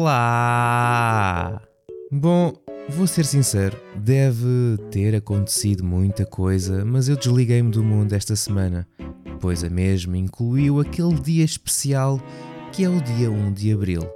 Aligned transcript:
Olá! 0.00 1.60
Bom, 2.12 2.52
vou 2.88 3.04
ser 3.04 3.24
sincero, 3.24 3.76
deve 3.96 4.78
ter 4.92 5.16
acontecido 5.16 5.82
muita 5.82 6.24
coisa, 6.24 6.84
mas 6.84 7.08
eu 7.08 7.16
desliguei-me 7.16 7.72
do 7.72 7.82
mundo 7.82 8.12
esta 8.12 8.36
semana, 8.36 8.86
pois 9.40 9.64
a 9.64 9.68
mesma 9.68 10.16
incluiu 10.16 10.78
aquele 10.78 11.14
dia 11.20 11.44
especial 11.44 12.22
que 12.70 12.84
é 12.84 12.88
o 12.88 13.02
dia 13.02 13.28
1 13.28 13.52
de 13.52 13.72
abril. 13.72 14.08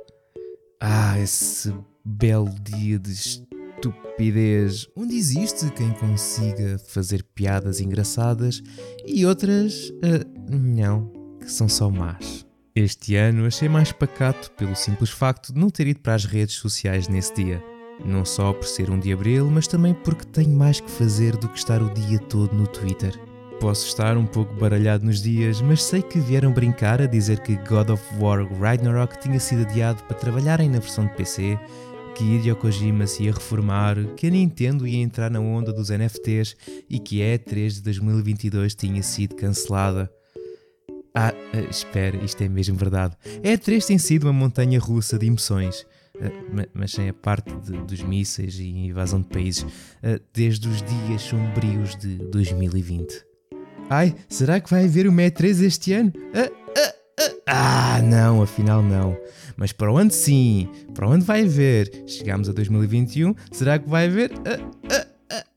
Ah, 0.81 1.19
esse 1.19 1.75
belo 2.05 2.55
dia 2.63 2.97
de 2.97 3.11
estupidez, 3.11 4.87
onde 4.97 5.17
existe 5.17 5.69
quem 5.73 5.91
consiga 5.95 6.79
fazer 6.79 7.25
piadas 7.35 7.81
engraçadas 7.81 8.63
e 9.05 9.27
outras, 9.27 9.89
uh, 9.89 10.25
não, 10.49 11.11
que 11.41 11.51
são 11.51 11.69
só 11.69 11.91
más. 11.91 12.52
Este 12.75 13.17
ano 13.17 13.45
achei 13.47 13.69
mais 13.69 13.93
pacato 13.93 14.51
pelo 14.53 14.75
simples 14.75 15.11
facto 15.11 15.53
de 15.53 15.61
não 15.61 15.69
ter 15.69 15.87
ido 15.87 16.01
para 16.01 16.15
as 16.15 16.25
redes 16.25 16.55
sociais 16.55 17.07
nesse 17.07 17.35
dia. 17.35 17.63
Não 18.03 18.25
só 18.25 18.51
por 18.51 18.65
ser 18.65 18.89
um 18.89 18.99
de 18.99 19.13
abril, 19.13 19.51
mas 19.51 19.67
também 19.67 19.93
porque 19.93 20.25
tenho 20.25 20.57
mais 20.57 20.81
que 20.81 20.91
fazer 20.91 21.37
do 21.37 21.51
que 21.51 21.59
estar 21.59 21.83
o 21.83 21.93
dia 21.93 22.19
todo 22.19 22.55
no 22.55 22.67
Twitter. 22.67 23.15
Posso 23.61 23.87
estar 23.87 24.17
um 24.17 24.25
pouco 24.25 24.55
baralhado 24.55 25.05
nos 25.05 25.21
dias, 25.21 25.61
mas 25.61 25.83
sei 25.83 26.01
que 26.01 26.19
vieram 26.19 26.51
brincar 26.51 27.03
a 27.03 27.07
dizer 27.07 27.41
que 27.41 27.57
God 27.57 27.91
of 27.91 28.03
War 28.19 28.43
Ragnarok 28.59 29.21
tinha 29.21 29.39
sido 29.39 29.69
adiado 29.69 30.03
para 30.05 30.17
trabalharem 30.17 30.71
na 30.71 30.79
versão 30.79 31.05
de 31.05 31.15
PC, 31.15 31.59
que 32.15 32.25
Hideo 32.25 32.57
Kojima 32.57 33.07
se 33.07 33.25
ia 33.25 33.33
reformar, 33.33 34.03
que 34.17 34.29
a 34.29 34.31
Nintendo 34.31 34.87
ia 34.87 35.03
entrar 35.03 35.31
na 35.31 35.41
onda 35.41 35.75
dos 35.75 35.91
NFTs 35.91 36.57
e 36.89 36.99
que 36.99 37.23
a 37.23 37.39
E3 37.39 37.75
de 37.75 37.83
2022 37.83 38.75
tinha 38.75 39.03
sido 39.03 39.37
cancelada. 39.37 40.11
Ah, 41.15 41.33
uh, 41.33 41.71
espera, 41.71 42.17
isto 42.25 42.43
é 42.43 42.49
mesmo 42.49 42.77
verdade. 42.77 43.17
É 43.43 43.57
três 43.57 43.85
tem 43.85 43.99
sido 43.99 44.25
uma 44.25 44.33
montanha 44.33 44.79
russa 44.79 45.19
de 45.19 45.27
emoções. 45.27 45.87
Uh, 46.15 46.69
mas 46.73 46.93
sem 46.93 47.09
a 47.09 47.13
parte 47.13 47.55
de, 47.57 47.73
dos 47.85 48.03
mísseis 48.03 48.55
e 48.59 48.87
invasão 48.87 49.21
de 49.21 49.27
países, 49.27 49.63
uh, 49.63 50.21
desde 50.33 50.69
os 50.69 50.83
dias 50.83 51.23
sombrios 51.23 51.97
de 51.97 52.17
2020. 52.17 53.25
Ai, 53.91 54.15
será 54.29 54.61
que 54.61 54.71
vai 54.71 54.85
haver 54.85 55.07
o 55.07 55.13
E3 55.13 55.63
este 55.65 55.93
ano? 55.93 56.13
Ah, 57.47 58.01
não, 58.03 58.41
afinal 58.41 58.83
não. 58.83 59.17
Mas 59.57 59.73
para 59.73 59.93
onde 59.93 60.15
sim? 60.15 60.69
Para 60.95 61.09
onde 61.09 61.25
vai 61.25 61.45
haver? 61.45 62.05
Chegamos 62.07 62.49
a 62.49 62.53
2021, 62.53 63.35
será 63.51 63.79
que 63.79 63.89
vai 63.89 64.07
haver? 64.07 64.33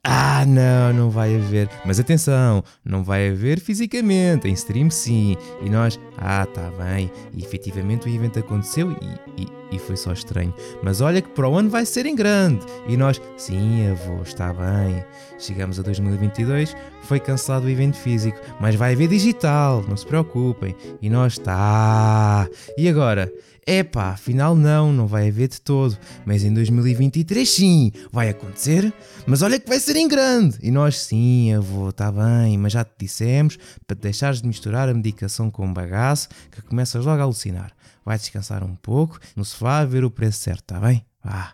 Ah, 0.07 0.45
não, 0.45 0.93
não 0.93 1.09
vai 1.09 1.35
haver. 1.35 1.67
Mas 1.83 1.99
atenção, 1.99 2.63
não 2.83 3.03
vai 3.03 3.29
haver 3.29 3.59
fisicamente, 3.59 4.47
em 4.47 4.53
stream 4.53 4.91
sim. 4.91 5.35
E 5.63 5.69
nós, 5.69 5.99
ah, 6.17 6.45
tá 6.45 6.71
bem. 6.77 7.11
E 7.33 7.43
efetivamente 7.43 8.07
o 8.07 8.13
evento 8.13 8.37
aconteceu 8.37 8.91
e, 8.91 9.41
e, 9.41 9.47
e, 9.75 9.79
foi 9.79 9.95
só 9.97 10.13
estranho. 10.13 10.53
Mas 10.81 11.01
olha 11.01 11.21
que 11.21 11.29
para 11.29 11.49
o 11.49 11.55
ano 11.55 11.69
vai 11.69 11.85
ser 11.85 12.05
em 12.05 12.15
grande. 12.15 12.65
E 12.87 12.97
nós, 12.97 13.21
sim, 13.37 13.87
avô, 13.87 14.21
está 14.23 14.53
bem. 14.53 15.03
Chegamos 15.37 15.79
a 15.79 15.83
2022, 15.83 16.75
foi 17.03 17.19
cancelado 17.19 17.67
o 17.67 17.69
evento 17.69 17.97
físico, 17.97 18.39
mas 18.59 18.75
vai 18.75 18.93
haver 18.93 19.07
digital, 19.07 19.83
não 19.87 19.97
se 19.97 20.05
preocupem. 20.05 20.75
E 21.01 21.09
nós, 21.09 21.37
tá. 21.37 22.47
E 22.77 22.87
agora? 22.87 23.31
Epá, 23.67 24.11
afinal 24.11 24.55
não, 24.55 24.93
não 24.93 25.07
vai 25.07 25.27
haver 25.27 25.47
de 25.47 25.59
todo. 25.59 25.97
Mas 26.23 26.43
em 26.43 26.53
2023 26.53 27.49
sim, 27.49 27.91
vai 28.11 28.29
acontecer. 28.29 28.93
Mas 29.25 29.41
olha 29.41 29.59
que 29.59 29.67
vai 29.67 29.79
ser 29.79 29.95
em 29.95 30.07
grande. 30.07 30.57
E 30.61 30.69
nós 30.69 30.99
sim, 30.99 31.51
avô, 31.53 31.89
está 31.89 32.11
bem, 32.11 32.59
mas 32.59 32.73
já 32.73 32.85
te 32.85 32.93
dissemos 32.99 33.57
para 33.87 33.97
deixares 33.97 34.39
de 34.39 34.47
misturar 34.47 34.87
a 34.87 34.93
medicação 34.93 35.49
com 35.49 35.73
bagaço 35.73 36.29
que 36.51 36.61
começas 36.61 37.03
logo 37.05 37.19
a 37.19 37.23
alucinar. 37.23 37.74
Vai 38.03 38.17
descansar 38.17 38.63
um 38.63 38.75
pouco 38.75 39.19
no 39.35 39.43
sofá 39.43 39.79
a 39.79 39.85
ver 39.85 40.03
o 40.03 40.11
preço 40.11 40.39
certo, 40.39 40.61
está 40.61 40.79
bem? 40.79 41.05
Vá. 41.23 41.53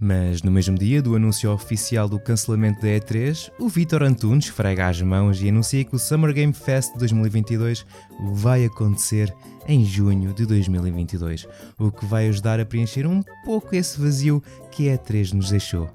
Mas 0.00 0.42
no 0.42 0.52
mesmo 0.52 0.78
dia 0.78 1.02
do 1.02 1.16
anúncio 1.16 1.50
oficial 1.52 2.08
do 2.08 2.20
cancelamento 2.20 2.80
da 2.80 2.86
E3, 2.86 3.50
o 3.58 3.68
Vitor 3.68 4.04
Antunes 4.04 4.46
frega 4.46 4.86
as 4.86 5.02
mãos 5.02 5.42
e 5.42 5.48
anuncia 5.48 5.84
que 5.84 5.96
o 5.96 5.98
Summer 5.98 6.32
Game 6.32 6.52
Fest 6.52 6.96
2022 6.96 7.84
vai 8.34 8.64
acontecer 8.64 9.34
em 9.66 9.84
junho 9.84 10.32
de 10.32 10.46
2022, 10.46 11.48
o 11.76 11.90
que 11.90 12.06
vai 12.06 12.28
ajudar 12.28 12.60
a 12.60 12.64
preencher 12.64 13.08
um 13.08 13.22
pouco 13.44 13.74
esse 13.74 14.00
vazio 14.00 14.40
que 14.70 14.88
a 14.88 14.96
E3 14.96 15.32
nos 15.32 15.50
deixou. 15.50 15.90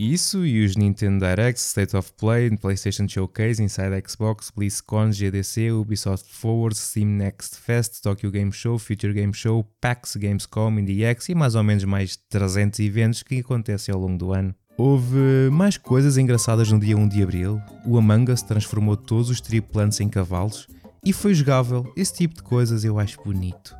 Isso 0.00 0.46
e 0.46 0.64
os 0.64 0.76
Nintendo 0.76 1.26
Directs, 1.26 1.66
State 1.66 1.96
of 1.96 2.12
Play, 2.16 2.56
PlayStation 2.56 3.08
Showcase, 3.08 3.60
Inside 3.60 4.00
Xbox, 4.06 4.52
BlizzCon, 4.54 5.10
GDC, 5.10 5.72
Ubisoft 5.72 6.32
Forward, 6.32 6.76
Steam 6.78 7.08
Next 7.08 7.58
Fest, 7.58 8.00
Tokyo 8.00 8.30
Game 8.30 8.52
Show, 8.52 8.78
Future 8.78 9.12
Game 9.12 9.34
Show, 9.34 9.68
PAX, 9.80 10.14
Gamescom, 10.14 10.78
IndieX 10.78 11.28
e 11.28 11.34
mais 11.34 11.56
ou 11.56 11.64
menos 11.64 11.82
mais 11.82 12.16
300 12.30 12.78
eventos 12.78 13.24
que 13.24 13.40
acontecem 13.40 13.92
ao 13.92 14.00
longo 14.00 14.16
do 14.16 14.32
ano. 14.32 14.54
Houve 14.76 15.50
mais 15.50 15.76
coisas 15.76 16.16
engraçadas 16.16 16.70
no 16.70 16.78
dia 16.78 16.96
1 16.96 17.08
de 17.08 17.20
Abril, 17.20 17.60
o 17.84 17.98
Among 17.98 18.30
Us 18.30 18.42
transformou 18.42 18.96
todos 18.96 19.28
os 19.30 19.40
tripulantes 19.40 19.98
em 19.98 20.08
cavalos 20.08 20.68
e 21.04 21.12
foi 21.12 21.34
jogável, 21.34 21.92
esse 21.96 22.14
tipo 22.14 22.36
de 22.36 22.42
coisas 22.44 22.84
eu 22.84 23.00
acho 23.00 23.20
bonito. 23.24 23.74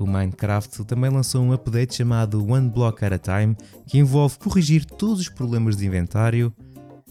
O 0.00 0.06
Minecraft 0.06 0.82
também 0.86 1.10
lançou 1.10 1.42
um 1.42 1.52
update 1.52 1.96
chamado 1.96 2.42
One 2.50 2.70
Block 2.70 3.04
at 3.04 3.12
a 3.12 3.18
Time, 3.18 3.54
que 3.86 3.98
envolve 3.98 4.38
corrigir 4.38 4.82
todos 4.82 5.20
os 5.20 5.28
problemas 5.28 5.76
de 5.76 5.86
inventário, 5.86 6.50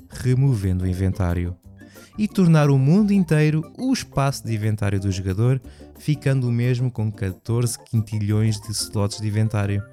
removendo 0.10 0.84
o 0.84 0.88
inventário, 0.88 1.56
e 2.18 2.28
tornar 2.28 2.72
o 2.72 2.80
mundo 2.80 3.14
inteiro 3.14 3.72
o 3.78 3.94
espaço 3.94 4.44
de 4.44 4.56
inventário 4.56 5.00
do 5.00 5.12
jogador, 5.12 5.62
ficando 6.00 6.50
o 6.50 6.52
mesmo 6.52 6.90
com 6.90 7.12
14 7.12 7.78
quintilhões 7.86 8.60
de 8.60 8.72
slots 8.72 9.22
de 9.22 9.28
inventário. 9.28 9.84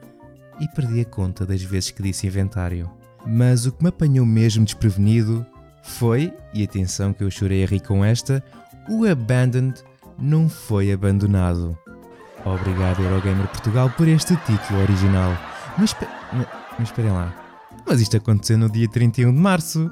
E 0.59 0.67
perdi 0.69 1.03
a 1.03 1.05
conta 1.05 1.45
das 1.45 1.61
vezes 1.61 1.91
que 1.91 2.03
disse 2.03 2.27
inventário. 2.27 2.91
Mas 3.27 3.67
o 3.67 3.73
que 3.73 3.83
me 3.83 3.91
apanhou 3.91 4.25
mesmo 4.25 4.65
desprevenido 4.65 5.45
foi, 5.83 6.33
e 6.55 6.65
atenção 6.65 7.13
que 7.13 7.23
eu 7.23 7.31
chorei 7.31 7.63
a 7.63 7.67
rir 7.67 7.81
com 7.81 8.03
esta, 8.03 8.43
o 8.89 9.05
Abandoned 9.05 9.85
não 10.19 10.49
foi 10.49 10.91
abandonado. 10.91 11.77
Obrigado 12.47 13.03
Eurogamer 13.03 13.49
Portugal 13.49 13.91
por 13.91 14.07
este 14.07 14.37
título 14.37 14.81
original. 14.83 15.37
Mas, 15.77 15.97
mas 16.79 16.89
esperem 16.89 17.11
lá. 17.11 17.35
Mas 17.85 18.01
isto 18.01 18.17
aconteceu 18.17 18.57
no 18.57 18.71
dia 18.71 18.89
31 18.89 19.35
de 19.35 19.41
março. 19.41 19.91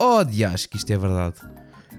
Oh, 0.00 0.24
dias 0.24 0.64
que 0.64 0.78
isto 0.78 0.90
é 0.90 0.96
verdade. 0.96 1.36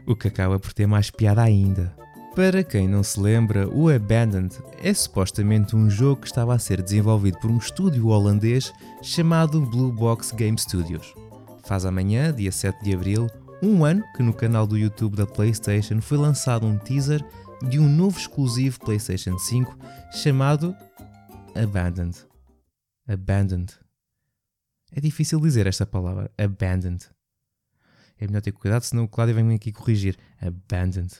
O 0.07 0.15
que 0.15 0.27
acaba 0.27 0.57
por 0.59 0.73
ter 0.73 0.87
mais 0.87 1.11
piada 1.11 1.43
ainda. 1.43 1.95
Para 2.35 2.63
quem 2.63 2.87
não 2.87 3.03
se 3.03 3.19
lembra, 3.19 3.69
o 3.69 3.89
Abandoned 3.89 4.57
é 4.81 4.91
supostamente 4.91 5.75
um 5.75 5.87
jogo 5.87 6.21
que 6.21 6.27
estava 6.27 6.55
a 6.55 6.59
ser 6.59 6.81
desenvolvido 6.81 7.37
por 7.37 7.51
um 7.51 7.57
estúdio 7.57 8.07
holandês 8.07 8.73
chamado 9.03 9.61
Blue 9.61 9.91
Box 9.91 10.33
Game 10.33 10.57
Studios. 10.57 11.13
Faz 11.63 11.85
amanhã, 11.85 12.33
dia 12.33 12.51
7 12.51 12.83
de 12.83 12.95
abril, 12.95 13.29
um 13.61 13.85
ano 13.85 14.03
que 14.17 14.23
no 14.23 14.33
canal 14.33 14.65
do 14.65 14.79
YouTube 14.79 15.15
da 15.15 15.27
PlayStation 15.27 16.01
foi 16.01 16.17
lançado 16.17 16.65
um 16.65 16.75
teaser 16.75 17.23
de 17.69 17.79
um 17.79 17.87
novo 17.87 18.17
exclusivo 18.17 18.79
PlayStation 18.79 19.37
5 19.37 19.77
chamado 20.11 20.75
Abandoned. 21.55 22.17
Abandoned. 23.07 23.73
É 24.91 24.99
difícil 24.99 25.39
dizer 25.39 25.67
esta 25.67 25.85
palavra. 25.85 26.31
Abandoned. 26.37 27.07
É 28.19 28.27
melhor 28.27 28.41
ter 28.41 28.51
cuidado, 28.51 28.83
senão 28.83 29.03
o 29.03 29.07
Cláudio 29.07 29.35
vem 29.35 29.55
aqui 29.55 29.71
corrigir. 29.71 30.17
Abandoned. 30.41 31.13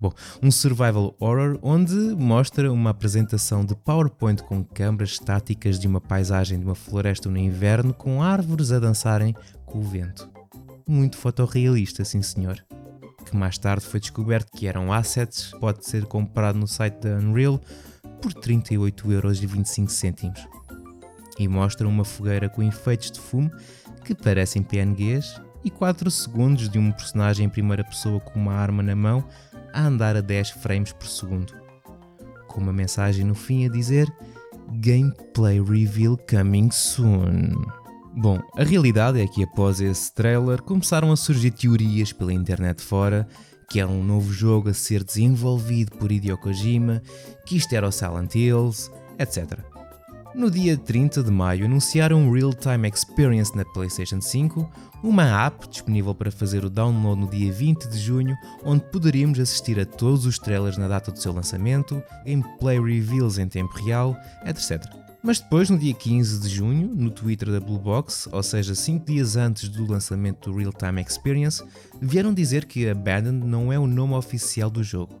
Bom, 0.00 0.12
um 0.40 0.50
survival 0.50 1.16
horror 1.18 1.58
onde 1.60 1.94
mostra 1.94 2.72
uma 2.72 2.90
apresentação 2.90 3.64
de 3.64 3.74
PowerPoint 3.74 4.42
com 4.44 4.62
câmaras 4.62 5.10
estáticas 5.10 5.78
de 5.78 5.88
uma 5.88 6.00
paisagem 6.00 6.58
de 6.58 6.64
uma 6.64 6.76
floresta 6.76 7.28
no 7.28 7.36
inverno 7.36 7.92
com 7.92 8.22
árvores 8.22 8.70
a 8.70 8.78
dançarem 8.78 9.34
com 9.66 9.80
o 9.80 9.82
vento. 9.82 10.30
Muito 10.86 11.16
fotorrealista, 11.16 12.04
sim 12.04 12.22
senhor 12.22 12.64
que 13.28 13.36
mais 13.36 13.58
tarde 13.58 13.84
foi 13.84 14.00
descoberto 14.00 14.50
que 14.56 14.66
eram 14.66 14.92
assets, 14.92 15.50
pode 15.60 15.86
ser 15.86 16.04
comprado 16.06 16.58
no 16.58 16.66
site 16.66 17.00
da 17.00 17.16
Unreal 17.16 17.60
por 18.20 18.32
38,25€. 18.32 20.34
E 21.38 21.46
mostra 21.46 21.86
uma 21.86 22.04
fogueira 22.04 22.48
com 22.48 22.62
efeitos 22.62 23.10
de 23.10 23.20
fumo 23.20 23.50
que 24.04 24.14
parecem 24.14 24.62
PNGs 24.62 25.40
e 25.64 25.70
4 25.70 26.10
segundos 26.10 26.68
de 26.68 26.78
um 26.78 26.90
personagem 26.90 27.46
em 27.46 27.48
primeira 27.48 27.84
pessoa 27.84 28.20
com 28.20 28.38
uma 28.38 28.54
arma 28.54 28.82
na 28.82 28.96
mão 28.96 29.24
a 29.72 29.82
andar 29.82 30.16
a 30.16 30.20
10 30.20 30.50
frames 30.50 30.92
por 30.92 31.06
segundo. 31.06 31.54
Com 32.48 32.60
uma 32.60 32.72
mensagem 32.72 33.24
no 33.24 33.34
fim 33.34 33.66
a 33.66 33.68
dizer 33.68 34.12
Gameplay 34.80 35.62
Reveal 35.62 36.18
Coming 36.28 36.70
Soon. 36.70 37.54
Bom, 38.20 38.40
a 38.56 38.64
realidade 38.64 39.20
é 39.20 39.28
que 39.28 39.44
após 39.44 39.80
esse 39.80 40.12
trailer 40.12 40.60
começaram 40.60 41.12
a 41.12 41.16
surgir 41.16 41.52
teorias 41.52 42.12
pela 42.12 42.32
internet 42.32 42.82
fora 42.82 43.28
que 43.70 43.78
era 43.78 43.88
um 43.88 44.02
novo 44.02 44.32
jogo 44.32 44.70
a 44.70 44.74
ser 44.74 45.04
desenvolvido 45.04 45.92
por 45.98 46.10
Hideo 46.10 46.36
Kojima, 46.36 47.00
que 47.46 47.56
isto 47.56 47.72
era 47.74 47.86
o 47.86 47.92
Silent 47.92 48.34
Hills, 48.34 48.90
etc. 49.18 49.60
No 50.34 50.50
dia 50.50 50.76
30 50.76 51.22
de 51.22 51.30
maio 51.30 51.66
anunciaram 51.66 52.22
um 52.22 52.32
Real 52.32 52.52
Time 52.52 52.88
Experience 52.88 53.54
na 53.56 53.64
PlayStation 53.64 54.20
5, 54.20 54.68
uma 55.02 55.46
app 55.46 55.68
disponível 55.68 56.14
para 56.14 56.32
fazer 56.32 56.64
o 56.64 56.70
download 56.70 57.20
no 57.20 57.30
dia 57.30 57.52
20 57.52 57.88
de 57.88 57.98
junho, 57.98 58.36
onde 58.64 58.84
poderíamos 58.86 59.38
assistir 59.38 59.78
a 59.78 59.86
todos 59.86 60.26
os 60.26 60.38
trailers 60.38 60.76
na 60.76 60.88
data 60.88 61.12
do 61.12 61.20
seu 61.20 61.32
lançamento, 61.32 62.02
gameplay 62.26 62.80
reveals 62.80 63.38
em 63.38 63.46
tempo 63.46 63.74
real, 63.84 64.16
etc. 64.44 65.07
Mas 65.22 65.40
depois, 65.40 65.68
no 65.68 65.76
dia 65.76 65.92
15 65.92 66.40
de 66.40 66.48
junho, 66.48 66.88
no 66.94 67.10
Twitter 67.10 67.50
da 67.50 67.60
Blue 67.60 67.78
Box, 67.78 68.28
ou 68.30 68.42
seja, 68.42 68.74
5 68.74 69.04
dias 69.04 69.36
antes 69.36 69.68
do 69.68 69.84
lançamento 69.90 70.50
do 70.50 70.56
Real 70.56 70.72
Time 70.72 71.02
Experience, 71.02 71.62
vieram 72.00 72.32
dizer 72.32 72.66
que 72.66 72.88
Abandoned 72.88 73.44
não 73.44 73.72
é 73.72 73.78
o 73.78 73.86
nome 73.86 74.14
oficial 74.14 74.70
do 74.70 74.82
jogo 74.82 75.20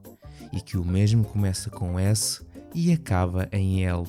e 0.52 0.60
que 0.60 0.78
o 0.78 0.84
mesmo 0.84 1.24
começa 1.24 1.68
com 1.68 1.98
S 1.98 2.46
e 2.74 2.92
acaba 2.92 3.48
em 3.50 3.84
L, 3.84 4.04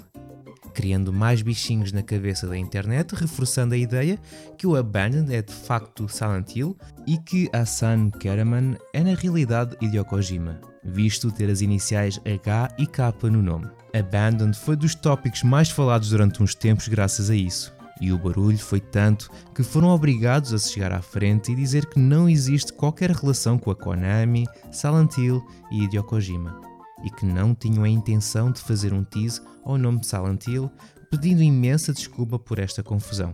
criando 0.70 1.12
mais 1.12 1.42
bichinhos 1.42 1.92
na 1.92 2.02
cabeça 2.02 2.48
da 2.48 2.58
internet, 2.58 3.14
reforçando 3.14 3.74
a 3.74 3.78
ideia 3.78 4.20
que 4.58 4.66
o 4.66 4.76
Abandoned 4.76 5.34
é 5.34 5.42
de 5.42 5.54
facto 5.54 6.08
Silent 6.08 6.56
Hill 6.56 6.78
e 7.06 7.18
que 7.18 7.50
Hassan 7.54 8.10
Karaman 8.10 8.76
é 8.94 9.04
na 9.04 9.16
realidade 9.16 9.76
Hideo 9.82 10.06
Kojima, 10.06 10.62
visto 10.84 11.32
ter 11.32 11.50
as 11.50 11.62
iniciais 11.62 12.20
H 12.26 12.76
e 12.78 12.86
K 12.88 13.14
no 13.24 13.42
nome. 13.42 13.68
Abandoned 13.94 14.58
foi 14.58 14.76
dos 14.76 14.96
tópicos 14.96 15.44
mais 15.44 15.70
falados 15.70 16.10
durante 16.10 16.42
uns 16.42 16.54
tempos 16.54 16.88
graças 16.88 17.30
a 17.30 17.36
isso. 17.36 17.74
E 18.02 18.14
o 18.14 18.18
barulho 18.18 18.58
foi 18.58 18.80
tanto 18.80 19.30
que 19.54 19.62
foram 19.62 19.90
obrigados 19.90 20.54
a 20.54 20.60
se 20.60 20.72
chegar 20.72 20.94
à 20.94 21.02
frente 21.02 21.52
e 21.52 21.56
dizer 21.56 21.86
que 21.86 22.00
não 22.00 22.30
existe 22.30 22.72
qualquer 22.72 23.12
relação 23.12 23.58
com 23.58 23.72
a 23.72 23.76
Konami, 23.76 24.46
Silent 24.72 25.18
Hill 25.18 25.46
e 25.70 25.84
Hideo 25.84 26.04
Kojima, 26.04 26.62
e 27.04 27.10
que 27.10 27.26
não 27.26 27.56
tinham 27.56 27.84
a 27.84 27.90
intenção 27.90 28.52
de 28.52 28.62
fazer 28.62 28.94
um 28.94 29.04
tease 29.04 29.42
ao 29.64 29.78
nome 29.78 30.00
de 30.00 30.08
Silent 30.08 30.48
Hill, 30.48 30.72
pedindo 31.10 31.42
imensa 31.42 31.94
desculpa 31.94 32.38
por 32.38 32.60
esta 32.60 32.84
confusão. 32.84 33.34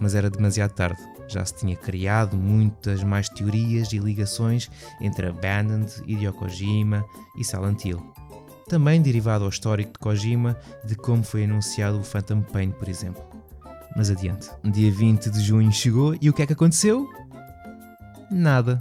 Mas 0.00 0.14
era 0.14 0.30
demasiado 0.30 0.72
tarde, 0.72 1.00
já 1.28 1.44
se 1.44 1.56
tinha 1.56 1.76
criado 1.76 2.36
muitas 2.36 3.02
mais 3.02 3.28
teorias 3.28 3.92
e 3.92 3.98
ligações 3.98 4.70
entre 5.00 5.26
Abandoned, 5.26 5.92
Hideo 6.06 6.32
Kojima 6.32 7.04
e 7.36 7.44
Silent 7.44 7.84
Hill. 7.84 8.02
Também 8.68 9.00
derivado 9.00 9.44
ao 9.44 9.50
histórico 9.50 9.92
de 9.92 9.98
Kojima 9.98 10.56
de 10.84 10.94
como 10.94 11.22
foi 11.22 11.44
anunciado 11.44 11.98
o 11.98 12.04
Phantom 12.04 12.42
Pain, 12.42 12.70
por 12.70 12.88
exemplo. 12.88 13.22
Mas 13.96 14.10
adiante. 14.10 14.50
Dia 14.62 14.92
20 14.92 15.30
de 15.30 15.40
junho 15.40 15.72
chegou 15.72 16.14
e 16.20 16.28
o 16.28 16.32
que 16.32 16.42
é 16.42 16.46
que 16.46 16.52
aconteceu? 16.52 17.08
Nada. 18.30 18.80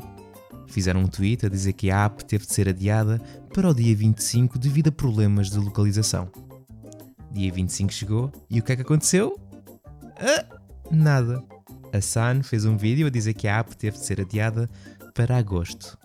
Fizeram 0.67 1.01
um 1.01 1.07
tweet 1.07 1.45
a 1.45 1.49
dizer 1.49 1.73
que 1.73 1.89
a 1.89 2.05
app 2.05 2.23
teve 2.25 2.45
de 2.45 2.53
ser 2.53 2.69
adiada 2.69 3.19
para 3.53 3.69
o 3.69 3.73
dia 3.73 3.95
25 3.95 4.59
devido 4.59 4.89
a 4.89 4.91
problemas 4.91 5.49
de 5.49 5.57
localização. 5.57 6.29
Dia 7.31 7.51
25 7.51 7.93
chegou 7.93 8.31
e 8.49 8.59
o 8.59 8.63
que 8.63 8.73
é 8.73 8.75
que 8.75 8.81
aconteceu? 8.81 9.39
Ah, 10.19 10.45
nada. 10.91 11.43
A 11.93 12.01
Sun 12.01 12.43
fez 12.43 12.65
um 12.65 12.77
vídeo 12.77 13.07
a 13.07 13.09
dizer 13.09 13.33
que 13.33 13.47
a 13.47 13.59
app 13.59 13.75
teve 13.75 13.97
de 13.97 14.03
ser 14.03 14.21
adiada 14.21 14.69
para 15.13 15.37
agosto. 15.37 15.97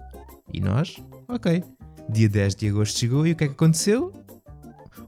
E 0.53 0.61
nós? 0.61 1.03
Ok. 1.29 1.63
Dia 2.09 2.29
10 2.29 2.55
de 2.55 2.69
agosto 2.69 2.99
chegou 2.99 3.27
e 3.27 3.33
o 3.33 3.37
que 3.37 3.45
é 3.45 3.49
que 3.49 3.55
aconteceu? 3.55 4.13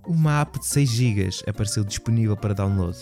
Uma 0.06 0.41
app 0.41 0.59
de 0.59 0.67
6 0.67 0.89
GB 0.91 1.31
apareceu 1.47 1.85
disponível 1.85 2.37
para 2.37 2.55
download. 2.55 2.97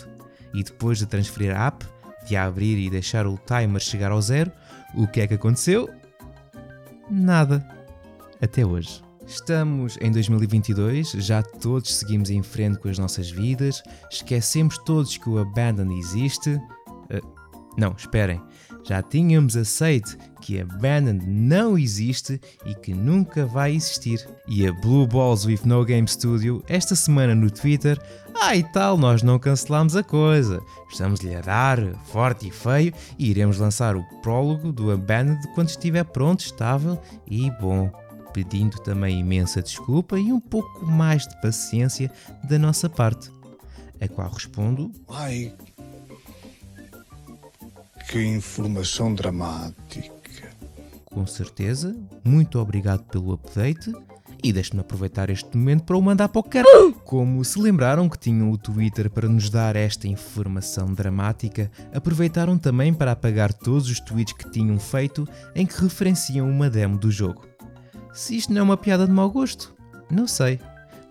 E 0.53 0.63
depois 0.63 0.99
de 0.99 1.05
transferir 1.05 1.55
a 1.55 1.67
app, 1.67 1.85
de 2.27 2.35
a 2.35 2.45
abrir 2.45 2.77
e 2.77 2.89
deixar 2.89 3.27
o 3.27 3.37
timer 3.37 3.81
chegar 3.81 4.11
ao 4.11 4.21
zero, 4.21 4.51
o 4.95 5.07
que 5.07 5.21
é 5.21 5.27
que 5.27 5.33
aconteceu? 5.33 5.89
Nada. 7.09 7.65
Até 8.41 8.65
hoje. 8.65 9.01
Estamos 9.25 9.97
em 10.01 10.11
2022, 10.11 11.11
já 11.11 11.41
todos 11.41 11.95
seguimos 11.95 12.29
em 12.29 12.43
frente 12.43 12.77
com 12.77 12.89
as 12.89 12.99
nossas 12.99 13.31
vidas, 13.31 13.81
esquecemos 14.11 14.77
todos 14.79 15.17
que 15.17 15.29
o 15.29 15.37
Abandon 15.37 15.97
existe. 15.97 16.49
Uh, 16.49 17.25
não, 17.77 17.95
esperem, 17.97 18.41
já 18.83 19.01
tínhamos 19.01 19.55
aceito 19.55 20.17
que 20.41 20.59
a 20.59 20.63
Abandoned 20.63 21.25
não 21.25 21.77
existe 21.77 22.39
e 22.65 22.75
que 22.75 22.93
nunca 22.93 23.45
vai 23.45 23.73
existir. 23.73 24.27
E 24.47 24.67
a 24.67 24.73
Blue 24.73 25.07
Balls 25.07 25.45
with 25.45 25.61
No 25.63 25.85
Game 25.85 26.07
Studio, 26.07 26.63
esta 26.67 26.95
semana 26.95 27.33
no 27.33 27.49
Twitter, 27.49 27.99
ah 28.35 28.55
e 28.55 28.63
tal, 28.63 28.97
nós 28.97 29.23
não 29.23 29.39
cancelamos 29.39 29.95
a 29.95 30.03
coisa. 30.03 30.61
Estamos-lhe 30.91 31.33
a 31.33 31.41
dar 31.41 31.79
forte 32.05 32.47
e 32.47 32.51
feio 32.51 32.93
e 33.17 33.29
iremos 33.29 33.57
lançar 33.57 33.95
o 33.95 34.03
prólogo 34.21 34.71
do 34.71 34.91
Abandoned 34.91 35.47
quando 35.55 35.69
estiver 35.69 36.03
pronto, 36.03 36.41
estável 36.41 37.01
e 37.25 37.49
bom. 37.51 37.89
Pedindo 38.33 38.79
também 38.79 39.19
imensa 39.19 39.61
desculpa 39.61 40.19
e 40.19 40.33
um 40.33 40.39
pouco 40.39 40.85
mais 40.85 41.27
de 41.27 41.39
paciência 41.39 42.11
da 42.49 42.57
nossa 42.57 42.89
parte. 42.89 43.31
A 44.01 44.07
qual 44.07 44.29
respondo: 44.29 44.91
Ai, 45.07 45.53
que 48.13 48.23
informação 48.23 49.11
dramática. 49.11 50.51
Com 51.05 51.25
certeza, 51.25 51.95
muito 52.23 52.59
obrigado 52.59 53.01
pelo 53.05 53.33
update 53.33 53.91
e 54.43 54.53
deixe-me 54.53 54.81
aproveitar 54.81 55.31
este 55.31 55.57
momento 55.57 55.85
para 55.85 55.97
o 55.97 56.01
mandar 56.01 56.29
para 56.29 56.39
o 56.39 56.43
caralho. 56.43 56.93
Como 57.05 57.43
se 57.43 57.59
lembraram 57.59 58.07
que 58.07 58.19
tinham 58.19 58.51
o 58.51 58.57
Twitter 58.57 59.09
para 59.09 59.27
nos 59.27 59.49
dar 59.49 59.75
esta 59.75 60.07
informação 60.07 60.93
dramática, 60.93 61.71
aproveitaram 61.91 62.55
também 62.55 62.93
para 62.93 63.13
apagar 63.13 63.51
todos 63.51 63.89
os 63.89 63.99
tweets 63.99 64.33
que 64.33 64.51
tinham 64.51 64.77
feito 64.77 65.27
em 65.55 65.65
que 65.65 65.81
referenciam 65.81 66.47
uma 66.47 66.69
demo 66.69 66.99
do 66.99 67.09
jogo. 67.09 67.47
Se 68.13 68.37
isto 68.37 68.53
não 68.53 68.59
é 68.59 68.63
uma 68.63 68.77
piada 68.77 69.07
de 69.07 69.11
mau 69.11 69.31
gosto, 69.31 69.73
não 70.07 70.27
sei, 70.27 70.59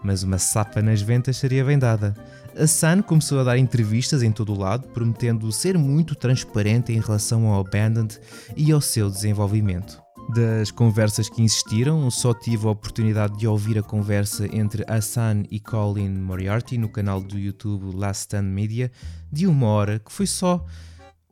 mas 0.02 0.22
uma 0.22 0.38
sapa 0.38 0.82
nas 0.82 1.00
ventas 1.00 1.36
seria 1.36 1.64
bem 1.64 1.78
dada. 1.78 2.14
A 2.56 2.66
Sun 2.66 3.02
começou 3.02 3.40
a 3.40 3.44
dar 3.44 3.58
entrevistas 3.58 4.22
em 4.22 4.30
todo 4.30 4.52
o 4.52 4.58
lado, 4.58 4.88
prometendo 4.88 5.50
ser 5.50 5.78
muito 5.78 6.14
transparente 6.14 6.92
em 6.92 7.00
relação 7.00 7.46
ao 7.46 7.60
Abandoned 7.60 8.20
e 8.56 8.70
ao 8.70 8.80
seu 8.80 9.10
desenvolvimento. 9.10 10.02
Das 10.34 10.70
conversas 10.70 11.28
que 11.28 11.42
insistiram, 11.42 12.10
só 12.10 12.32
tive 12.32 12.66
a 12.66 12.70
oportunidade 12.70 13.38
de 13.38 13.46
ouvir 13.46 13.78
a 13.78 13.82
conversa 13.82 14.46
entre 14.54 14.84
Hassan 14.86 15.42
e 15.50 15.58
Colin 15.58 16.10
Moriarty 16.10 16.78
no 16.78 16.88
canal 16.88 17.20
do 17.20 17.38
YouTube 17.38 17.94
Last 17.96 18.22
Stand 18.22 18.44
Media, 18.44 18.90
de 19.30 19.46
uma 19.46 19.66
hora 19.66 19.98
que 19.98 20.12
foi 20.12 20.26
só, 20.26 20.64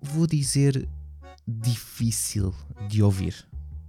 vou 0.02 0.26
dizer, 0.26 0.88
difícil 1.46 2.54
de 2.88 3.02
ouvir. 3.02 3.46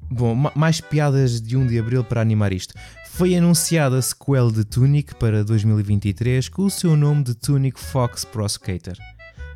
Bom, 0.10 0.36
mais 0.56 0.82
piadas 0.82 1.42
de 1.42 1.56
1 1.56 1.68
de 1.68 1.80
Abril 1.80 2.04
para 2.04 2.20
animar 2.20 2.52
isto. 2.52 2.74
Foi 3.14 3.36
anunciada 3.36 3.98
a 3.98 4.02
sequel 4.02 4.50
de 4.50 4.64
Tunic 4.64 5.14
para 5.16 5.44
2023 5.44 6.50
com 6.50 6.64
o 6.64 6.72
seu 6.72 6.96
nome 6.96 7.24
de 7.24 7.36
Tunic 7.36 7.80
Fox 7.80 8.26
Pro 8.26 8.46
Skater. 8.46 8.98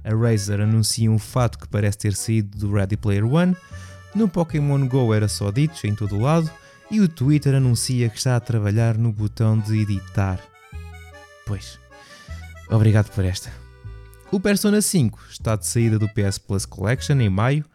A 0.03 0.13
Razer 0.13 0.61
anuncia 0.61 1.09
um 1.09 1.17
fato 1.17 1.57
que 1.57 1.67
parece 1.67 1.97
ter 1.97 2.13
saído 2.13 2.55
do 2.57 2.71
Ready 2.71 2.95
Player 2.97 3.25
One, 3.25 3.55
no 4.13 4.27
Pokémon 4.29 4.85
GO 4.87 5.13
era 5.13 5.27
só 5.27 5.49
ditos 5.49 5.83
em 5.83 5.95
todo 5.95 6.15
o 6.15 6.21
lado, 6.21 6.51
e 6.91 6.99
o 6.99 7.07
Twitter 7.07 7.55
anuncia 7.55 8.09
que 8.09 8.17
está 8.17 8.35
a 8.35 8.39
trabalhar 8.39 8.97
no 8.97 9.11
botão 9.11 9.57
de 9.57 9.79
editar. 9.79 10.39
Pois, 11.47 11.79
obrigado 12.69 13.09
por 13.11 13.25
esta. 13.25 13.51
O 14.31 14.39
Persona 14.39 14.81
5 14.81 15.19
está 15.31 15.55
de 15.55 15.65
saída 15.65 15.97
do 15.97 16.09
PS 16.09 16.37
Plus 16.37 16.65
Collection 16.67 17.19
em 17.19 17.29
maio, 17.29 17.65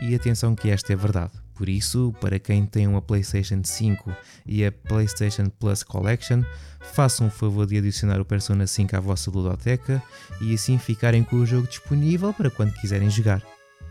e 0.00 0.14
atenção 0.14 0.56
que 0.56 0.70
esta 0.70 0.92
é 0.92 0.96
verdade. 0.96 1.39
Por 1.60 1.68
isso, 1.68 2.14
para 2.22 2.38
quem 2.38 2.64
tem 2.64 2.86
uma 2.86 3.02
PlayStation 3.02 3.60
5 3.62 4.16
e 4.46 4.64
a 4.64 4.72
PlayStation 4.72 5.50
Plus 5.50 5.82
Collection, 5.82 6.42
façam 6.80 7.26
o 7.26 7.30
favor 7.30 7.66
de 7.66 7.76
adicionar 7.76 8.18
o 8.18 8.24
Persona 8.24 8.66
5 8.66 8.96
à 8.96 8.98
vossa 8.98 9.30
ludoteca 9.30 10.02
e 10.40 10.54
assim 10.54 10.78
ficarem 10.78 11.22
com 11.22 11.36
o 11.36 11.44
jogo 11.44 11.68
disponível 11.68 12.32
para 12.32 12.50
quando 12.50 12.72
quiserem 12.72 13.10
jogar. 13.10 13.42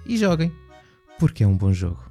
E 0.04 0.18
joguem, 0.18 0.52
porque 1.20 1.44
é 1.44 1.48
um 1.48 1.56
bom 1.56 1.72
jogo. 1.72 2.04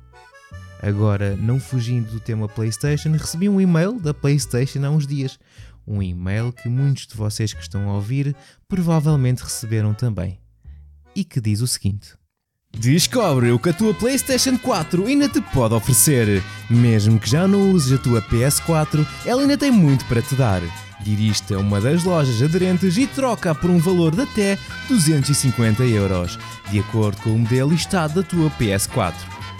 Agora, 0.80 1.34
não 1.34 1.58
fugindo 1.58 2.08
do 2.12 2.20
tema 2.20 2.48
PlayStation, 2.48 3.10
recebi 3.10 3.48
um 3.48 3.60
e-mail 3.60 3.98
da 3.98 4.14
PlayStation 4.14 4.84
há 4.84 4.90
uns 4.90 5.08
dias. 5.08 5.40
Um 5.84 6.00
e-mail 6.00 6.52
que 6.52 6.68
muitos 6.68 7.04
de 7.08 7.16
vocês 7.16 7.52
que 7.52 7.62
estão 7.62 7.90
a 7.90 7.94
ouvir 7.94 8.32
provavelmente 8.68 9.42
receberam 9.42 9.92
também. 9.92 10.38
E 11.16 11.24
que 11.24 11.40
diz 11.40 11.60
o 11.60 11.66
seguinte: 11.66 12.17
Descobre 12.78 13.50
o 13.50 13.58
que 13.58 13.70
a 13.70 13.72
tua 13.72 13.92
PlayStation 13.92 14.56
4 14.56 15.04
ainda 15.04 15.28
te 15.28 15.40
pode 15.40 15.74
oferecer. 15.74 16.40
Mesmo 16.70 17.18
que 17.18 17.28
já 17.28 17.48
não 17.48 17.72
uses 17.72 17.92
a 17.92 18.00
tua 18.00 18.22
PS4, 18.22 19.04
ela 19.26 19.42
ainda 19.42 19.58
tem 19.58 19.72
muito 19.72 20.04
para 20.04 20.22
te 20.22 20.36
dar. 20.36 20.62
Dirige-te 21.00 21.54
a 21.54 21.58
uma 21.58 21.80
das 21.80 22.04
lojas 22.04 22.40
aderentes 22.40 22.96
e 22.96 23.08
troca 23.08 23.52
por 23.52 23.68
um 23.68 23.78
valor 23.78 24.14
de 24.14 24.22
até 24.22 24.56
250 24.88 25.82
euros, 25.82 26.38
de 26.70 26.78
acordo 26.78 27.20
com 27.20 27.30
o 27.30 27.38
modelo 27.40 27.72
e 27.72 27.76
estado 27.76 28.14
da 28.14 28.22
tua 28.22 28.48
PS4. 28.50 29.12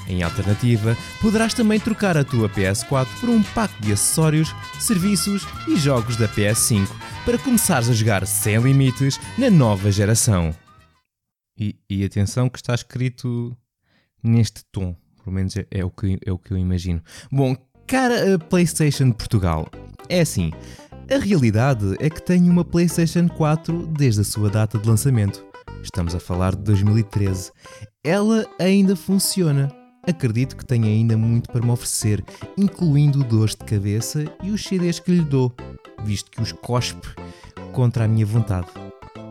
Em 0.07 0.23
alternativa, 0.23 0.97
poderás 1.21 1.53
também 1.53 1.81
trocar 1.81 2.17
a 2.17 2.23
tua 2.23 2.49
PS4 2.49 3.09
por 3.21 3.31
um 3.31 3.43
pack 3.43 3.75
de 3.81 3.93
acessórios, 3.93 4.55
serviços 4.79 5.45
e 5.67 5.77
jogos 5.77 6.17
da 6.17 6.29
PS5 6.29 6.87
para 7.25 7.37
começares 7.37 7.91
a 7.91 7.93
jogar 7.93 8.25
sem 8.29 8.59
limites 8.59 9.19
na 9.37 9.51
nova 9.51 9.91
geração. 9.91 10.55
E, 11.59 11.77
e, 11.91 12.05
atenção 12.05 12.49
que 12.49 12.59
está 12.59 12.75
escrito 12.75 13.57
neste 14.23 14.65
tom. 14.71 14.95
Pelo 15.25 15.35
menos 15.35 15.57
é, 15.57 15.67
é, 15.71 15.85
o, 15.85 15.91
que, 15.91 16.19
é 16.25 16.33
o 16.33 16.39
que 16.39 16.53
eu 16.53 16.59
imagino. 16.59 17.03
Bom, 17.33 17.57
cara 17.87 18.39
PlayStation 18.39 19.09
de 19.09 19.15
Portugal. 19.15 19.69
É 20.09 20.21
assim, 20.21 20.53
a 21.11 21.19
realidade 21.19 21.97
é 21.99 22.09
que 22.09 22.23
tenho 22.23 22.51
uma 22.51 22.65
PlayStation 22.65 23.29
4 23.29 23.87
desde 23.89 24.21
a 24.21 24.25
sua 24.25 24.49
data 24.49 24.79
de 24.79 24.89
lançamento. 24.89 25.45
Estamos 25.83 26.15
a 26.15 26.21
falar 26.21 26.55
de 26.55 26.63
2013. 26.63 27.51
Ela 28.05 28.47
ainda 28.59 28.95
funciona. 28.95 29.73
Acredito 30.07 30.57
que 30.57 30.65
tenha 30.65 30.87
ainda 30.87 31.17
muito 31.17 31.51
para 31.51 31.65
me 31.65 31.71
oferecer, 31.71 32.25
incluindo 32.57 33.25
dores 33.25 33.55
de 33.55 33.65
cabeça 33.65 34.25
e 34.43 34.51
os 34.51 34.63
CDs 34.63 35.01
que 35.01 35.11
lhe 35.11 35.25
dou, 35.25 35.55
visto 36.05 36.31
que 36.31 36.41
os 36.41 36.53
cospe 36.53 37.09
contra 37.73 38.05
a 38.05 38.09
minha 38.09 38.25
vontade. 38.25 38.69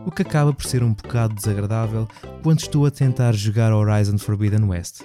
O 0.06 0.10
que 0.10 0.22
acaba 0.22 0.52
por 0.52 0.64
ser 0.64 0.82
um 0.82 0.92
bocado 0.92 1.34
desagradável 1.34 2.08
quando 2.42 2.60
estou 2.60 2.86
a 2.86 2.90
tentar 2.90 3.32
jogar 3.32 3.72
Horizon 3.72 4.18
Forbidden 4.18 4.64
West. 4.64 5.02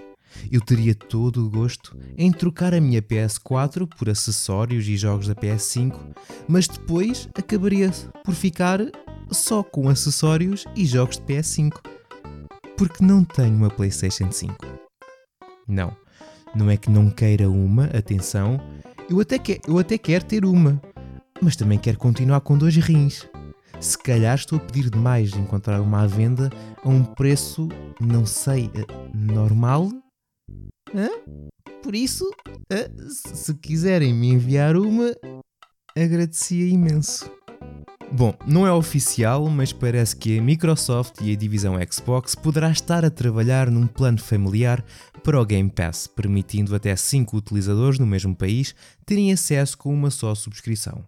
Eu 0.52 0.62
teria 0.62 0.96
todo 0.96 1.46
o 1.46 1.50
gosto 1.50 1.98
em 2.18 2.32
trocar 2.32 2.74
a 2.74 2.82
minha 2.82 3.02
PS4 3.02 3.88
por 3.88 4.10
acessórios 4.10 4.88
e 4.88 4.98
jogos 4.98 5.28
da 5.28 5.36
PS5, 5.36 6.00
mas 6.48 6.68
depois 6.68 7.30
acabaria 7.36 7.92
por 8.24 8.34
ficar 8.34 8.80
só 9.32 9.64
com 9.64 9.90
acessórios 9.90 10.66
e 10.76 10.86
jogos 10.86 11.18
de 11.18 11.24
PS5. 11.24 11.74
Porque 12.78 13.06
não 13.06 13.24
tenho 13.24 13.56
uma 13.56 13.70
PlayStation 13.70 14.32
5. 14.32 14.56
Não, 15.68 15.96
não 16.56 16.70
é 16.70 16.78
que 16.78 16.90
não 16.90 17.10
queira 17.10 17.50
uma, 17.50 17.86
atenção, 17.86 18.60
eu 19.10 19.20
até, 19.20 19.38
que, 19.38 19.60
eu 19.68 19.78
até 19.78 19.98
quero 19.98 20.26
ter 20.26 20.46
uma, 20.46 20.82
mas 21.42 21.56
também 21.56 21.78
quero 21.78 21.98
continuar 21.98 22.42
com 22.42 22.58
dois 22.58 22.76
rins. 22.78 23.28
Se 23.84 23.98
calhar 23.98 24.36
estou 24.36 24.60
a 24.60 24.62
pedir 24.62 24.90
demais 24.90 25.32
de 25.32 25.40
encontrar 25.42 25.82
uma 25.82 26.04
à 26.04 26.08
venda 26.08 26.50
a 26.82 26.88
um 26.88 27.04
preço, 27.04 27.68
não 28.00 28.25
sei, 28.25 28.72
eh, 28.74 28.86
normal? 29.13 29.90
Hã? 30.96 31.10
Por 31.84 31.94
isso, 31.94 32.24
eh, 32.72 32.90
se 33.10 33.54
quiserem 33.56 34.13
me 34.13 34.30
enviar 34.30 34.78
uma, 34.78 35.13
agradecia 35.98 36.66
imenso. 36.66 37.30
Bom, 38.10 38.34
não 38.48 38.66
é 38.66 38.72
oficial, 38.72 39.50
mas 39.50 39.74
parece 39.74 40.16
que 40.16 40.40
a 40.40 40.42
Microsoft 40.42 41.20
e 41.20 41.34
a 41.34 41.36
divisão 41.36 41.75
Xbox 41.92 42.36
poderá 42.36 42.72
estar 42.72 43.04
a 43.04 43.12
trabalhar 43.12 43.70
num 43.70 43.86
plano 43.86 44.18
familiar 44.18 44.82
para 45.25 45.42
o 45.42 45.46
Game 45.46 45.70
Pass, 45.70 46.08
permitindo 46.08 46.74
até 46.74 46.96
5 46.96 47.36
utilizadores 47.36 48.00
no 48.00 48.08
mesmo 48.08 48.34
país 48.34 48.74
terem 49.06 49.34
acesso 49.34 49.78
com 49.78 49.94
uma 49.94 50.10
só 50.10 50.34
subscrição. 50.34 51.04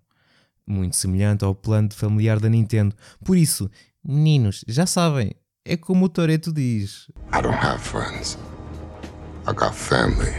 Muito 0.67 0.95
semelhante 0.95 1.45
ao 1.45 1.53
plano 1.53 1.89
de 1.89 1.95
familiar 1.95 2.39
da 2.39 2.49
Nintendo. 2.49 2.95
Por 3.23 3.37
isso, 3.37 3.69
meninos, 4.03 4.63
já 4.67 4.85
sabem, 4.85 5.31
é 5.63 5.77
como 5.77 6.05
o 6.05 6.09
Toreto 6.09 6.51
diz: 6.51 7.07
I 7.33 7.41
don't 7.41 7.57
have 7.57 7.79
friends. 7.79 8.37
I 9.47 9.53
got 9.53 9.73
family. 9.73 10.33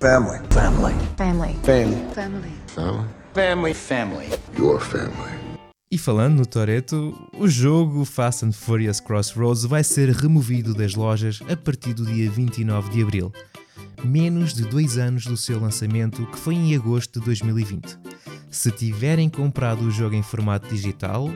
Family. 0.00 0.38
Family. 0.50 0.94
Family. 1.16 1.54
Family. 1.62 2.00
Family. 2.14 2.52
Family? 2.66 3.08
Family. 3.34 3.74
Family. 3.74 4.28
Your 4.58 4.80
family. 4.80 5.42
E 5.90 5.98
falando 5.98 6.38
no 6.38 6.46
Toreto, 6.46 7.14
o 7.38 7.46
jogo 7.46 8.06
Fast 8.06 8.46
and 8.46 8.52
Furious 8.52 8.98
Crossroads 8.98 9.64
vai 9.64 9.84
ser 9.84 10.08
removido 10.08 10.72
das 10.72 10.94
lojas 10.94 11.40
a 11.50 11.54
partir 11.54 11.92
do 11.92 12.06
dia 12.06 12.30
29 12.30 12.90
de 12.90 13.02
abril, 13.02 13.30
menos 14.02 14.54
de 14.54 14.62
dois 14.62 14.96
anos 14.96 15.26
do 15.26 15.36
seu 15.36 15.60
lançamento, 15.60 16.24
que 16.28 16.38
foi 16.38 16.54
em 16.54 16.74
agosto 16.74 17.20
de 17.20 17.26
2020. 17.26 17.98
Se 18.52 18.70
tiverem 18.70 19.30
comprado 19.30 19.80
o 19.80 19.90
jogo 19.90 20.14
em 20.14 20.22
formato 20.22 20.68
digital, 20.68 21.26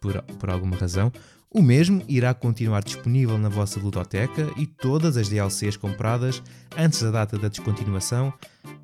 por, 0.00 0.20
por 0.22 0.50
alguma 0.50 0.76
razão, 0.76 1.12
o 1.48 1.62
mesmo 1.62 2.02
irá 2.08 2.34
continuar 2.34 2.82
disponível 2.82 3.38
na 3.38 3.48
vossa 3.48 3.78
ludoteca 3.78 4.50
e 4.56 4.66
todas 4.66 5.16
as 5.16 5.28
DLCs 5.28 5.76
compradas 5.76 6.42
antes 6.76 7.00
da 7.00 7.12
data 7.12 7.38
da 7.38 7.46
descontinuação 7.46 8.34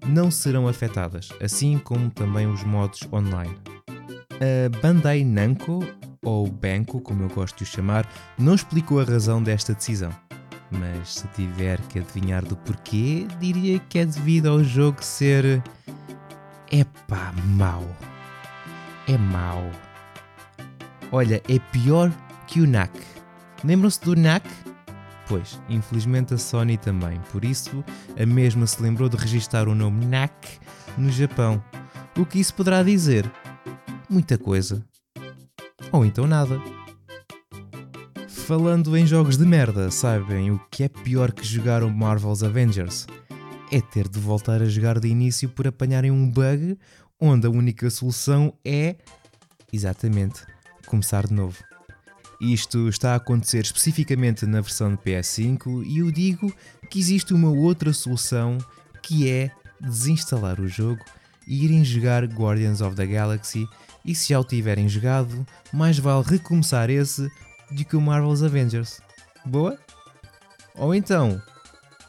não 0.06 0.30
serão 0.30 0.68
afetadas, 0.68 1.30
assim 1.42 1.78
como 1.78 2.10
também 2.10 2.46
os 2.46 2.62
modos 2.62 3.00
online. 3.12 3.58
A 4.30 4.80
Bandai 4.80 5.24
Namco, 5.24 5.84
ou 6.24 6.46
Banco, 6.46 7.00
como 7.00 7.24
eu 7.24 7.28
gosto 7.28 7.56
de 7.56 7.64
o 7.64 7.66
chamar, 7.66 8.08
não 8.38 8.54
explicou 8.54 9.00
a 9.00 9.04
razão 9.04 9.42
desta 9.42 9.74
decisão. 9.74 10.12
Mas 10.70 11.14
se 11.14 11.28
tiver 11.34 11.80
que 11.88 11.98
adivinhar 11.98 12.44
do 12.44 12.56
porquê, 12.56 13.26
diria 13.40 13.80
que 13.80 13.98
é 13.98 14.06
devido 14.06 14.48
ao 14.48 14.62
jogo 14.62 15.02
ser. 15.02 15.60
Epá, 16.74 17.34
mau. 17.48 17.84
É 19.06 19.18
mau. 19.18 19.70
Olha, 21.12 21.42
é 21.46 21.58
pior 21.70 22.10
que 22.46 22.62
o 22.62 22.66
NAC. 22.66 22.90
Lembram-se 23.62 24.00
do 24.00 24.16
NAC? 24.16 24.48
Pois, 25.28 25.60
infelizmente 25.68 26.32
a 26.32 26.38
Sony 26.38 26.78
também, 26.78 27.20
por 27.30 27.44
isso 27.44 27.84
a 28.18 28.24
mesma 28.24 28.66
se 28.66 28.82
lembrou 28.82 29.10
de 29.10 29.18
registar 29.18 29.68
o 29.68 29.74
nome 29.74 30.06
NAC 30.06 30.32
no 30.96 31.10
Japão. 31.10 31.62
O 32.16 32.24
que 32.24 32.40
isso 32.40 32.54
poderá 32.54 32.82
dizer? 32.82 33.30
Muita 34.08 34.38
coisa. 34.38 34.82
Ou 35.92 36.06
então 36.06 36.26
nada. 36.26 36.58
Falando 38.28 38.96
em 38.96 39.06
jogos 39.06 39.36
de 39.36 39.44
merda, 39.44 39.90
sabem 39.90 40.50
o 40.50 40.58
que 40.70 40.84
é 40.84 40.88
pior 40.88 41.32
que 41.32 41.44
jogar 41.44 41.82
o 41.82 41.90
Marvel's 41.90 42.42
Avengers? 42.42 43.06
É 43.74 43.80
ter 43.80 44.06
de 44.06 44.20
voltar 44.20 44.60
a 44.60 44.66
jogar 44.66 45.00
de 45.00 45.08
início 45.08 45.48
por 45.48 45.66
apanharem 45.66 46.10
um 46.10 46.28
bug 46.28 46.78
onde 47.18 47.46
a 47.46 47.50
única 47.50 47.88
solução 47.88 48.52
é. 48.62 48.96
Exatamente, 49.72 50.44
começar 50.86 51.26
de 51.26 51.32
novo. 51.32 51.56
Isto 52.38 52.86
está 52.90 53.14
a 53.14 53.16
acontecer 53.16 53.62
especificamente 53.62 54.44
na 54.44 54.60
versão 54.60 54.90
de 54.90 54.98
PS5 54.98 55.86
e 55.86 56.00
eu 56.00 56.12
digo 56.12 56.54
que 56.90 56.98
existe 56.98 57.32
uma 57.32 57.48
outra 57.48 57.94
solução 57.94 58.58
que 59.02 59.30
é 59.30 59.50
desinstalar 59.80 60.60
o 60.60 60.68
jogo 60.68 61.02
e 61.48 61.64
irem 61.64 61.82
jogar 61.82 62.26
Guardians 62.26 62.82
of 62.82 62.94
the 62.94 63.06
Galaxy 63.06 63.66
e 64.04 64.14
se 64.14 64.28
já 64.28 64.38
o 64.38 64.44
tiverem 64.44 64.86
jogado, 64.86 65.46
mais 65.72 65.98
vale 65.98 66.24
recomeçar 66.26 66.90
esse 66.90 67.26
do 67.70 67.86
que 67.86 67.96
o 67.96 68.02
Marvel's 68.02 68.42
Avengers. 68.42 69.00
Boa? 69.46 69.78
Ou 70.74 70.94
então, 70.94 71.40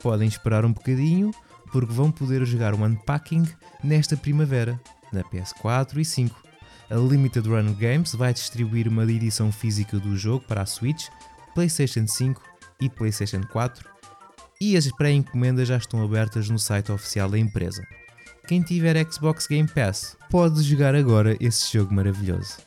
podem 0.01 0.27
esperar 0.27 0.65
um 0.65 0.73
bocadinho 0.73 1.31
porque 1.73 1.91
vão 1.91 2.11
poder 2.11 2.45
jogar 2.45 2.75
o 2.75 2.85
Unpacking 2.85 3.45
nesta 3.83 4.15
primavera, 4.15 4.79
na 5.11 5.23
PS4 5.23 5.97
e 5.97 6.05
5. 6.05 6.43
A 6.89 6.95
Limited 6.95 7.49
Run 7.49 7.73
Games 7.73 8.13
vai 8.13 8.31
distribuir 8.31 8.87
uma 8.87 9.03
edição 9.03 9.51
física 9.51 9.99
do 9.99 10.15
jogo 10.15 10.45
para 10.47 10.61
a 10.61 10.65
Switch, 10.67 11.07
PlayStation 11.55 12.07
5 12.07 12.39
e 12.79 12.87
PlayStation 12.87 13.41
4 13.51 13.89
e 14.61 14.77
as 14.77 14.89
pré-encomendas 14.91 15.67
já 15.67 15.77
estão 15.77 16.03
abertas 16.03 16.47
no 16.47 16.59
site 16.59 16.91
oficial 16.91 17.29
da 17.29 17.39
empresa. 17.39 17.83
Quem 18.47 18.61
tiver 18.61 18.95
Xbox 19.11 19.47
Game 19.47 19.67
Pass 19.67 20.15
pode 20.29 20.61
jogar 20.61 20.93
agora 20.93 21.35
esse 21.39 21.73
jogo 21.73 21.93
maravilhoso. 21.93 22.57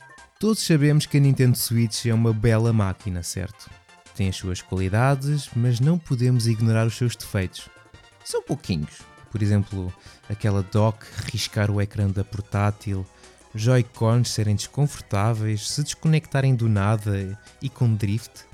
Todos 0.40 0.66
sabemos 0.66 1.06
que 1.06 1.16
a 1.16 1.20
Nintendo 1.20 1.56
Switch 1.56 2.06
é 2.06 2.12
uma 2.12 2.32
bela 2.32 2.72
máquina, 2.72 3.22
certo? 3.22 3.70
Tem 4.16 4.28
as 4.28 4.36
suas 4.36 4.60
qualidades, 4.60 5.48
mas 5.54 5.78
não 5.78 5.96
podemos 5.96 6.48
ignorar 6.48 6.86
os 6.86 6.96
seus 6.96 7.14
defeitos. 7.14 7.68
São 8.26 8.42
pouquinhos. 8.42 9.02
Por 9.30 9.40
exemplo, 9.40 9.94
aquela 10.28 10.60
dock 10.60 11.06
riscar 11.32 11.70
o 11.70 11.80
ecrã 11.80 12.10
da 12.10 12.24
portátil, 12.24 13.06
Joy-Cons 13.54 14.30
serem 14.30 14.56
desconfortáveis, 14.56 15.68
se 15.68 15.84
desconectarem 15.84 16.56
do 16.56 16.68
nada 16.68 17.38
e 17.62 17.68
com 17.68 17.94
drift, 17.94 18.44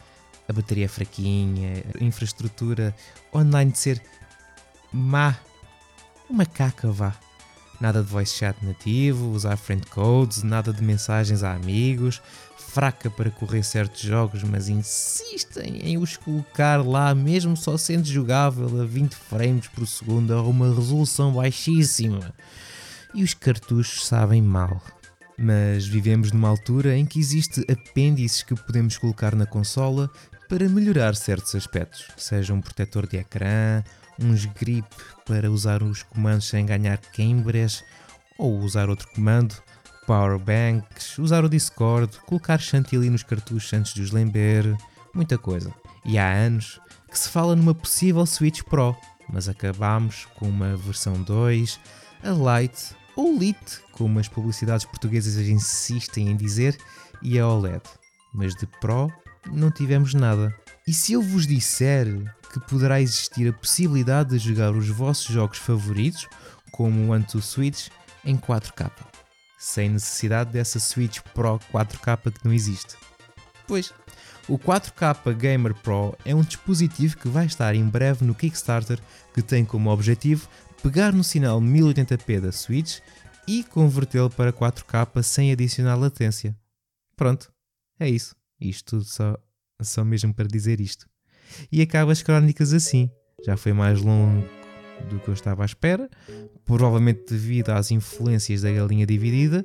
a 0.47 0.53
bateria 0.53 0.85
é 0.85 0.89
fraquinha, 0.89 1.85
a 1.99 2.05
infraestrutura 2.05 2.95
online 3.35 3.73
de 3.73 3.79
ser 3.79 4.03
má, 4.93 5.39
uma 6.29 6.45
caca 6.45 6.93
vá. 6.93 7.15
Nada 7.83 8.01
de 8.01 8.09
voice 8.09 8.37
chat 8.37 8.57
nativo, 8.65 9.33
usar 9.33 9.57
friend 9.57 9.85
codes, 9.89 10.45
nada 10.45 10.73
de 10.73 10.81
mensagens 10.85 11.43
a 11.43 11.53
amigos, 11.53 12.23
fraca 12.57 13.11
para 13.11 13.29
correr 13.29 13.65
certos 13.65 14.03
jogos, 14.03 14.45
mas 14.45 14.69
insistem 14.69 15.79
em 15.83 15.99
os 15.99 16.17
colocar 16.17 16.77
lá, 16.77 17.13
mesmo 17.13 17.57
só 17.57 17.77
sendo 17.77 18.07
jogável 18.07 18.81
a 18.81 18.85
20 18.85 19.15
frames 19.15 19.67
por 19.67 19.85
segundo 19.85 20.33
a 20.33 20.41
uma 20.43 20.73
resolução 20.73 21.33
baixíssima. 21.33 22.33
E 23.13 23.25
os 23.25 23.35
cartuchos 23.35 24.07
sabem 24.07 24.41
mal. 24.41 24.81
Mas 25.37 25.85
vivemos 25.85 26.31
numa 26.31 26.51
altura 26.51 26.97
em 26.97 27.05
que 27.05 27.19
existe 27.19 27.67
apêndices 27.69 28.45
que 28.45 28.55
podemos 28.55 28.97
colocar 28.97 29.35
na 29.35 29.45
consola 29.45 30.09
para 30.49 30.69
melhorar 30.69 31.17
certos 31.17 31.53
aspectos, 31.57 32.07
seja 32.17 32.55
um 32.55 32.61
protetor 32.61 33.09
de 33.09 33.17
ecrã, 33.17 33.83
uns 34.23 34.45
grip 34.45 34.87
para 35.27 35.51
usar 35.51 35.83
os 35.83 36.03
comandos 36.03 36.49
sem 36.49 36.65
ganhar 36.65 36.99
queimbras, 36.99 37.85
ou 38.39 38.59
usar 38.61 38.89
outro 38.89 39.09
comando, 39.15 39.55
powerbanks, 40.07 41.19
usar 41.19 41.45
o 41.45 41.49
Discord, 41.49 42.19
colocar 42.27 42.59
chantilly 42.59 43.11
nos 43.11 43.23
cartuchos 43.23 43.73
antes 43.73 43.95
de 43.95 44.03
os 44.03 44.11
lamber, 44.11 44.77
muita 45.15 45.39
coisa. 45.39 45.73
E 46.05 46.19
há 46.19 46.31
anos 46.33 46.81
que 47.11 47.19
se 47.19 47.29
fala 47.29 47.55
numa 47.55 47.75
possível 47.75 48.25
Switch 48.27 48.63
Pro, 48.63 48.97
mas 49.29 49.49
acabamos 49.49 50.27
com 50.35 50.49
uma 50.49 50.77
versão 50.77 51.23
2, 51.23 51.79
a 52.23 52.61
Lite 52.61 52.95
ou 53.15 53.39
Lite, 53.39 53.81
como 53.93 54.19
as 54.19 54.29
publicidades 54.29 54.87
portuguesas 54.87 55.37
insistem 55.47 56.31
em 56.31 56.37
dizer, 56.37 56.77
e 57.23 57.39
a 57.39 57.47
OLED. 57.47 57.83
Mas 58.33 58.55
de 58.55 58.67
Pro 58.81 59.13
não 59.51 59.71
tivemos 59.71 60.15
nada. 60.15 60.55
E 60.87 60.93
se 60.93 61.13
eu 61.13 61.23
vos 61.23 61.47
disser 61.47 62.09
que 62.53 62.61
poderá 62.61 63.01
existir 63.01 63.49
a 63.49 63.53
possibilidade 63.53 64.31
de 64.31 64.39
jogar 64.39 64.73
os 64.73 64.89
vossos 64.89 65.27
jogos 65.27 65.59
favoritos, 65.59 66.29
como 66.71 67.13
o 67.13 67.23
to 67.25 67.41
Switch, 67.41 67.89
em 68.25 68.37
4K, 68.37 68.91
sem 69.59 69.89
necessidade 69.89 70.53
dessa 70.53 70.79
Switch 70.79 71.21
Pro 71.35 71.59
4K 71.73 72.31
que 72.31 72.45
não 72.45 72.53
existe? 72.53 72.97
Pois, 73.67 73.93
o 74.49 74.59
4K 74.59 75.35
Gamer 75.35 75.75
Pro 75.75 76.17
é 76.25 76.35
um 76.35 76.43
dispositivo 76.43 77.17
que 77.17 77.29
vai 77.29 77.47
estar 77.47 77.75
em 77.75 77.89
breve 77.89 78.25
no 78.25 78.35
Kickstarter 78.35 79.01
que 79.33 79.43
tem 79.43 79.65
como 79.65 79.91
objetivo 79.91 80.49
pegar 80.83 81.13
no 81.13 81.25
sinal 81.25 81.61
1080p 81.61 82.41
da 82.41 82.53
Switch 82.53 82.99
e 83.47 83.65
convertê-lo 83.65 84.31
para 84.31 84.53
4K 84.53 85.23
sem 85.23 85.53
adicionar 85.53 85.97
latência. 85.97 86.57
Pronto, 87.17 87.53
é 87.99 88.09
isso. 88.09 88.37
Isto 88.61 88.91
tudo 88.99 89.05
só, 89.05 89.37
só 89.81 90.05
mesmo 90.05 90.35
para 90.35 90.47
dizer 90.47 90.81
isto. 90.81 91.12
E 91.71 91.83
acaba 91.83 92.13
as 92.13 92.23
crónicas 92.23 92.73
assim. 92.73 93.11
Já 93.45 93.57
foi 93.57 93.73
mais 93.73 94.01
longo 94.01 94.45
do 95.09 95.19
que 95.19 95.29
eu 95.29 95.35
estava 95.35 95.63
à 95.63 95.67
espera, 95.67 96.09
provavelmente 96.65 97.25
devido 97.29 97.71
às 97.71 97.91
influências 97.91 98.63
da 98.63 98.71
galinha 98.71 99.07
dividida. 99.07 99.65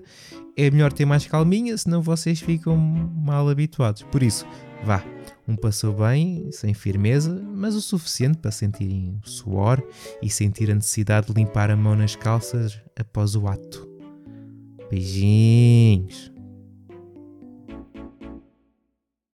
É 0.55 0.69
melhor 0.71 0.91
ter 0.91 1.05
mais 1.05 1.27
calminha, 1.27 1.77
senão 1.77 2.01
vocês 2.01 2.39
ficam 2.39 2.75
mal 2.75 3.47
habituados. 3.47 4.01
Por 4.03 4.23
isso, 4.23 4.45
vá, 4.83 5.03
um 5.47 5.55
passou 5.55 5.93
bem, 5.93 6.49
sem 6.51 6.73
firmeza, 6.73 7.41
mas 7.53 7.75
o 7.75 7.81
suficiente 7.81 8.39
para 8.39 8.51
sentirem 8.51 9.19
suor 9.23 9.81
e 10.21 10.29
sentir 10.29 10.71
a 10.71 10.75
necessidade 10.75 11.27
de 11.27 11.33
limpar 11.33 11.69
a 11.69 11.75
mão 11.75 11.95
nas 11.95 12.15
calças 12.15 12.81
após 12.95 13.35
o 13.35 13.47
ato. 13.47 13.87
Beijinhos! 14.89 16.36